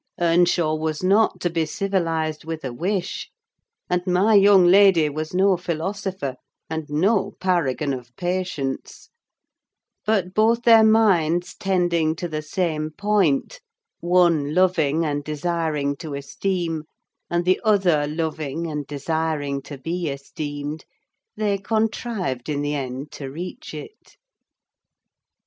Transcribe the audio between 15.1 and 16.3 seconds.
desiring to